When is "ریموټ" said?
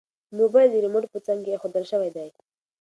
0.85-1.03